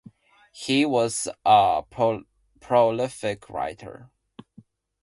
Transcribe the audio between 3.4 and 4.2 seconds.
writer.